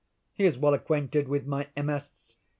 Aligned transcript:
He 0.33 0.45
is 0.45 0.57
well 0.57 0.73
acquainted 0.73 1.27
with 1.27 1.45
my 1.45 1.67
MS. 1.77 2.35